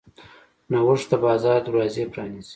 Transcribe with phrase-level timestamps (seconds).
[0.71, 2.49] نوښت د بازار دروازې پرانیزي.